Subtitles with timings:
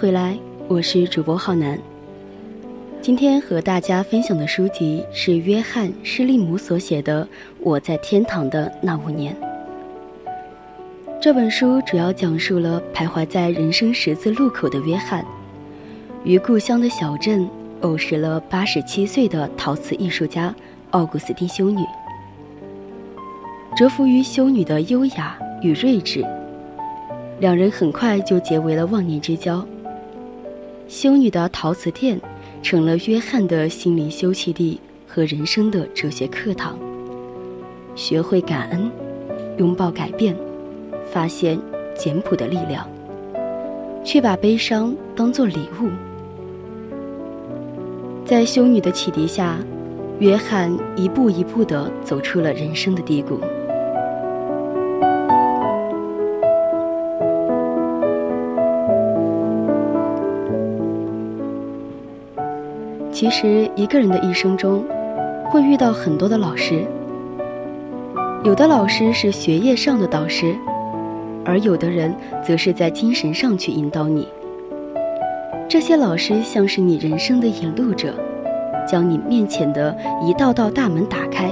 [0.00, 0.34] 回来，
[0.66, 1.78] 我是主播浩南。
[3.02, 7.22] 今天和大家分享的书籍是约翰·施利姆所写的
[7.58, 9.36] 《我在天堂的那五年》。
[11.20, 15.22] 这本书主要讲述了徘徊在人生十字路口的约翰，
[16.24, 17.46] 于故乡的小镇
[17.82, 20.54] 偶识了八十七岁的陶瓷艺术家
[20.92, 21.84] 奥古斯丁修女，
[23.76, 26.24] 折服于修女的优雅与睿智。
[27.38, 29.62] 两人很快就结为了忘年之交。
[30.90, 32.20] 修女的陶瓷店
[32.64, 36.76] 成了约翰的心灵休憩地和人生的哲学课堂。
[37.94, 38.90] 学会感恩，
[39.56, 40.36] 拥抱改变，
[41.06, 41.56] 发现
[41.94, 42.84] 简朴的力量，
[44.04, 45.88] 却把悲伤当作礼物。
[48.26, 49.60] 在修女的启迪下，
[50.18, 53.38] 约翰一步一步地走出了人生的低谷。
[63.20, 64.82] 其实，一个人的一生中，
[65.50, 66.86] 会遇到很多的老师。
[68.42, 70.56] 有的老师是学业上的导师，
[71.44, 74.26] 而有的人则是在精神上去引导你。
[75.68, 78.14] 这些老师像是你人生的引路者，
[78.88, 81.50] 将你面前的一道道大门打开，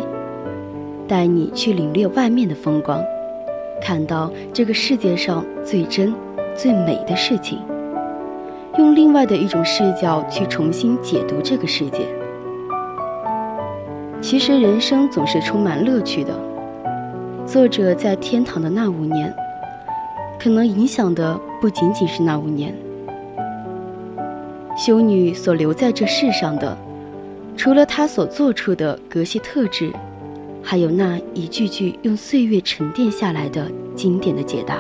[1.07, 3.05] 带你去领略外面的风光，
[3.79, 6.15] 看到这个世界上最真、
[6.55, 7.59] 最美的事情。
[8.79, 12.07] 用另外的一种视角去重新解读这个世界。
[14.21, 16.33] 其实人生总是充满乐趣的。
[17.45, 19.35] 作者在天堂的那五年，
[20.39, 22.73] 可能影响的不仅仅是那五年。
[24.77, 26.79] 修女所留在这世上的，
[27.57, 29.93] 除了她所做出的格西特质，
[30.63, 33.67] 还有那一句句用岁月沉淀下来的
[33.97, 34.79] 经典的解答。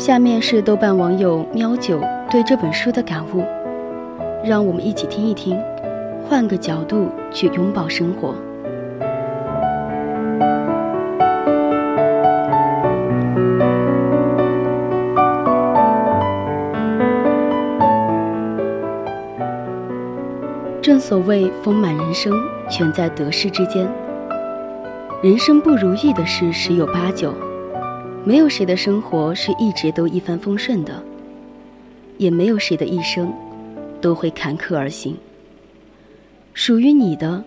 [0.00, 2.00] 下面是豆瓣网友喵九
[2.30, 3.44] 对这本书的感悟，
[4.42, 5.54] 让我们一起听一听，
[6.26, 8.34] 换个角度去拥抱生活。
[20.80, 22.32] 正所谓丰满人生
[22.70, 23.86] 全在得失之间，
[25.22, 27.34] 人生不如意的事十有八九。
[28.22, 31.02] 没有谁的生活是一直都一帆风顺的，
[32.18, 33.32] 也没有谁的一生
[34.00, 35.16] 都会坎坷而行。
[36.52, 37.42] 属于你的，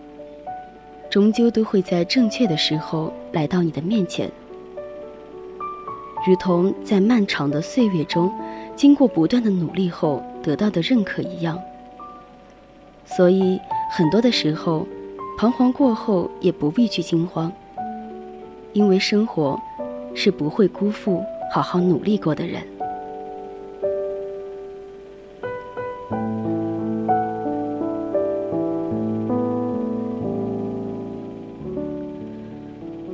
[1.08, 4.28] 终究都会在正确的时候来到你的面前，
[6.26, 8.32] 如同在漫长的岁月中，
[8.74, 11.56] 经过不断的努力后得到的认可一样。
[13.06, 13.60] 所以，
[13.92, 14.84] 很多的时候，
[15.38, 17.52] 彷徨过后也不必去惊慌，
[18.72, 19.58] 因为生活。
[20.14, 22.62] 是不会辜负好好努力过的人。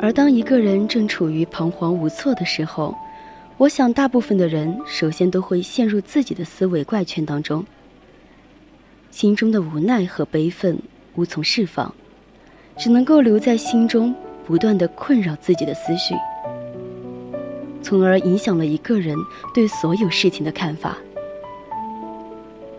[0.02, 2.94] 而当一个人正处于彷徨无措的时候，
[3.58, 7.64] 我想大部分的人首先都会陷入自己的思维怪圈当中，
[9.10, 10.76] 心中的无奈和悲愤
[11.14, 11.94] 无从释放，
[12.76, 14.14] 只能够留在心中，
[14.46, 16.14] 不断的困扰自己的思绪。
[17.82, 19.16] 从而影响了一个人
[19.54, 20.96] 对所有事情的看法。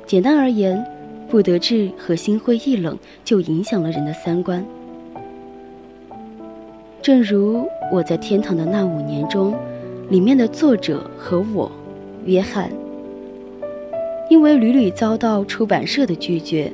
[0.06, 0.84] 简单而言，
[1.30, 4.66] 不得志和心灰意冷就影响了人的三观。
[7.02, 9.56] 正如我在天堂的那五年中，
[10.10, 11.72] 里面的作者和我，
[12.26, 12.70] 约翰，
[14.30, 16.72] 因为屡屡遭到出版社的拒绝，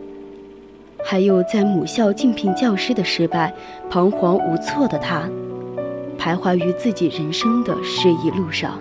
[1.04, 3.54] 还有在母校竞聘教师的失败，
[3.90, 5.30] 彷徨无措的他。
[6.28, 8.78] 徘徊于自己人生的失意路上。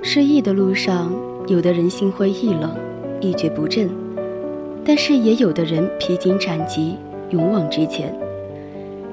[0.00, 1.12] 失意的路上
[1.48, 2.72] 有的人心灰意冷
[3.20, 3.90] 一蹶不振
[4.84, 6.96] 但是也有的人披荆斩棘。
[7.30, 8.14] 勇往直前。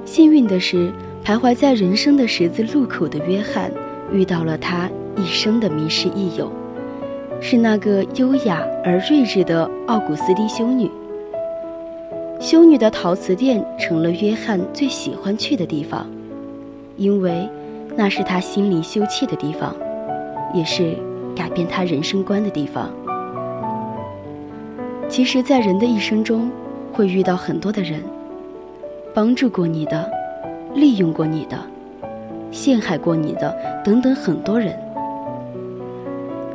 [0.06, 0.92] 幸运的是，
[1.24, 3.71] 徘徊在人生的十字路口的约翰，
[4.12, 6.51] 遇到了他一生的迷失益友，
[7.39, 10.89] 是那个优雅而睿智的奥古斯丁修女。
[12.39, 16.06] 修女的陶瓷店成了约翰最喜欢去的地方，
[16.98, 17.48] 因为
[17.95, 19.74] 那是他心灵休憩的地方，
[20.54, 20.98] 也是
[21.33, 22.89] 改变他人生观的地方。
[25.07, 26.51] 其实，在人的一生中，
[26.94, 28.01] 会遇到很多的人，
[29.13, 30.10] 帮助过你的，
[30.75, 31.57] 利用过你的，
[32.51, 33.54] 陷害过你的，
[33.84, 34.78] 等等很多人。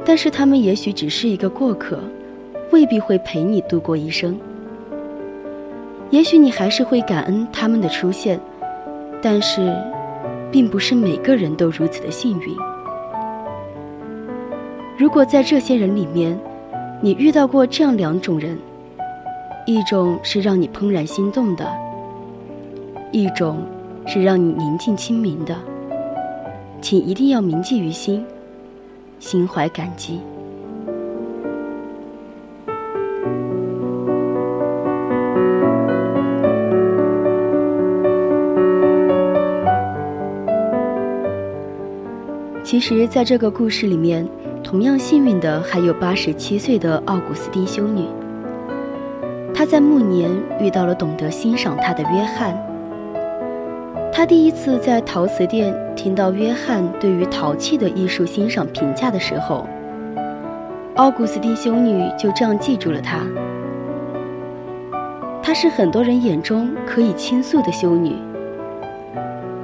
[0.04, 1.98] 但是他们也许只是一个过客，
[2.70, 4.38] 未必会陪你度过一生。
[6.10, 8.40] 也许你还是会感恩他们的出现，
[9.20, 9.76] 但是，
[10.50, 12.56] 并不是每个人都如此的幸运。
[14.96, 16.38] 如果在这些人里面，
[17.02, 18.58] 你遇到过这样两种人，
[19.68, 21.70] 一种是让你怦然心动的，
[23.12, 23.58] 一种
[24.06, 25.54] 是让你宁静清明的，
[26.80, 28.24] 请一定要铭记于心，
[29.20, 30.20] 心怀感激。
[42.64, 44.26] 其实，在这个故事里面，
[44.64, 48.06] 同样幸运的还有八十七岁的奥古斯丁修女。
[49.58, 52.56] 他在暮年遇到了懂得欣赏他的约翰。
[54.12, 59.66] 他第一次在陶瓷店听到约翰对于陶器的艺术欣赏评价的时候，
[60.94, 63.18] 奥古斯丁修女就这样记住了他。
[65.42, 68.14] 她是很多人眼中可以倾诉的修女，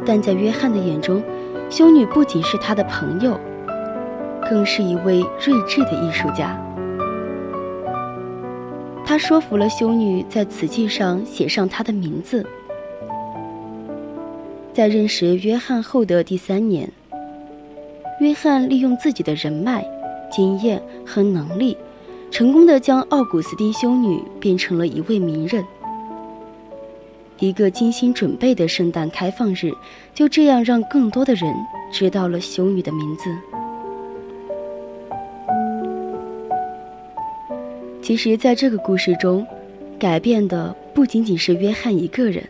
[0.05, 1.23] 但在约翰的眼中。
[1.71, 3.39] 修女不仅是他的朋友，
[4.51, 6.61] 更是一位睿智的艺术家。
[9.07, 12.45] 他说服了修女在瓷器上写上他的名字。
[14.73, 16.91] 在认识约翰后的第三年，
[18.21, 19.87] 约翰利用自己的人脉、
[20.33, 21.77] 经验和能力，
[22.31, 25.65] 成功的将奥古斯丁修女变成了一位名人。
[27.39, 29.71] 一个精心准备的圣诞开放日，
[30.15, 31.55] 就这样让更多的人
[31.93, 33.31] 知道了修女的名字。
[38.05, 39.47] 其实，在这个故事中，
[39.99, 42.47] 改变的不仅仅是约翰一个人，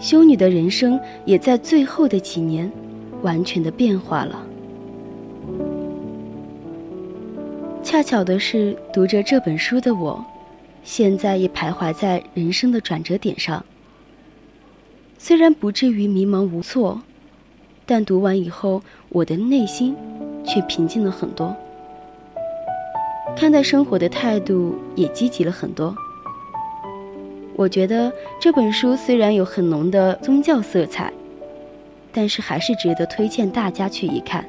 [0.00, 2.72] 修女的人生也在最后的几年
[3.20, 4.42] 完全的变化了。
[7.82, 10.24] 恰巧的是，读着这本书的我。
[10.82, 13.62] 现在也徘徊在人生的转折点上，
[15.18, 17.02] 虽然不至于迷茫无措，
[17.84, 19.94] 但读完以后，我的内心
[20.42, 21.54] 却平静了很多，
[23.36, 25.94] 看待生活的态度也积极了很多。
[27.54, 28.10] 我觉得
[28.40, 31.12] 这本书虽然有很浓的宗教色彩，
[32.12, 34.44] 但是还是值得推荐大家去一看。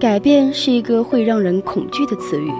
[0.00, 2.50] 改变是一个会让人恐惧的词语，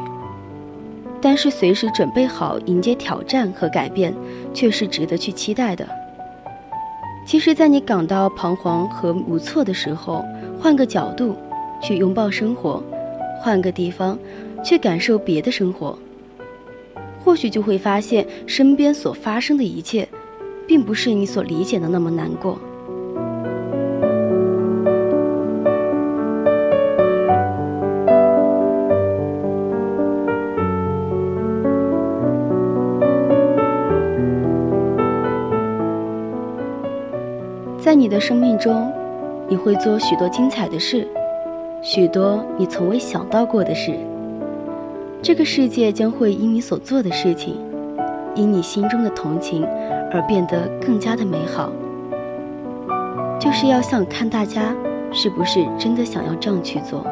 [1.22, 4.14] 但是随时准备好迎接挑战和改变，
[4.52, 5.88] 却是值得去期待的。
[7.24, 10.22] 其实，在你感到彷徨和无措的时候，
[10.60, 11.34] 换个角度
[11.80, 12.82] 去拥抱生活，
[13.40, 14.18] 换个地方
[14.62, 15.98] 去感受别的生活，
[17.24, 20.06] 或许就会发现身边所发生的一切，
[20.66, 22.58] 并不是你所理解的那么难过。
[37.90, 38.88] 在你的生命中，
[39.48, 41.04] 你会做许多精彩的事，
[41.82, 43.92] 许多你从未想到过的事。
[45.20, 47.56] 这个世界将会因你所做的事情，
[48.36, 49.66] 因你心中的同情
[50.12, 51.72] 而变得更加的美好。
[53.40, 54.72] 就是要想看大家
[55.10, 57.04] 是不是真的想要这样去做。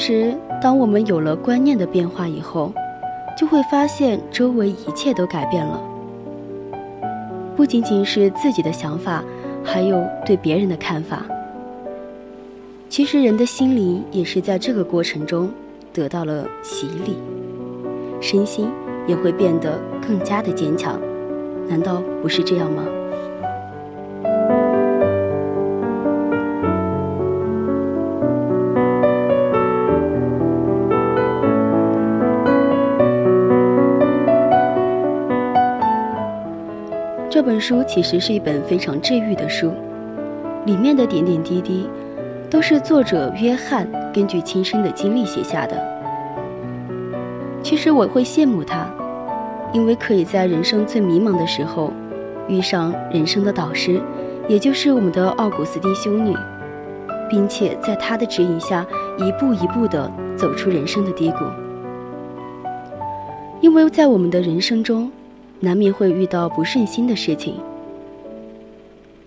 [0.00, 2.72] 其实，当我们有了观念的变化以后，
[3.36, 5.78] 就会发现周围一切都改变了，
[7.54, 9.22] 不仅仅是自己的想法，
[9.62, 11.22] 还有对别人的看法。
[12.88, 15.50] 其实人的心灵也是在这个过程中
[15.92, 17.18] 得到了洗礼，
[18.22, 18.70] 身心
[19.06, 20.98] 也会变得更加的坚强，
[21.68, 22.82] 难道不是这样吗？
[37.30, 39.72] 这本书其实是一本非常治愈的书，
[40.66, 41.88] 里面的点点滴滴，
[42.50, 45.80] 都是作者约翰根据亲身的经历写下的。
[47.62, 48.84] 其实我会羡慕他，
[49.72, 51.92] 因为可以在人生最迷茫的时候，
[52.48, 54.00] 遇上人生的导师，
[54.48, 56.36] 也就是我们的奥古斯丁修女，
[57.30, 58.84] 并且在他的指引下，
[59.18, 61.44] 一步一步地走出人生的低谷。
[63.60, 65.12] 因为在我们的人生中，
[65.60, 67.54] 难免会遇到不顺心的事情。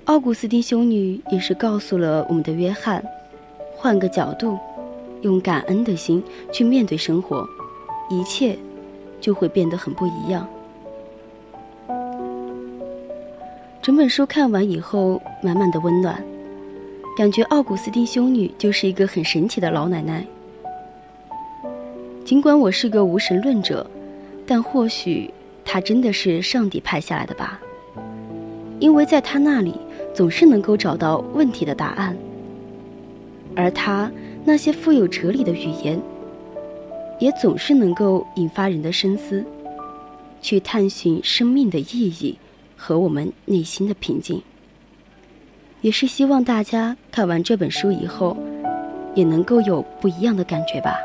[0.05, 3.01] 奥古斯丁修女也是告诉了我们的约翰，
[3.77, 4.57] 换个角度，
[5.21, 6.21] 用感恩的心
[6.51, 7.47] 去面对生活，
[8.09, 8.57] 一切
[9.21, 10.45] 就会变得很不一样。
[13.81, 16.21] 整本书看完以后，满满的温暖，
[17.15, 20.25] 感觉奥古斯丁修女就是一个很神奇的老奶奶。
[22.25, 23.85] 尽管我是个无神论者，
[24.47, 25.29] 但或许。
[25.65, 27.59] 他真的是上帝派下来的吧？
[28.79, 29.73] 因为在他那里
[30.13, 32.15] 总是能够找到问题的答案，
[33.55, 34.11] 而他
[34.43, 35.99] 那些富有哲理的语言，
[37.19, 39.43] 也总是能够引发人的深思，
[40.41, 42.37] 去探寻生命的意义
[42.75, 44.41] 和我们内心的平静。
[45.81, 48.35] 也是希望大家看完这本书以后，
[49.15, 50.97] 也能够有不一样的感觉吧。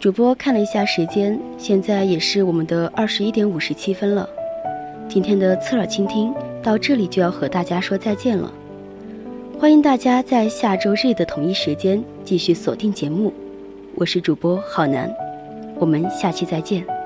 [0.00, 4.28] 主播看了一下时间，现在也是我们的二十一点五十七分了。
[5.08, 8.48] 今天的侧耳倾听到这里就要和大家说再见了。
[9.58, 13.32] 欢迎大家在下周日的同一时间继续锁定节目，
[13.96, 15.12] 我是主播郝楠，
[15.80, 16.97] 我们下期再见。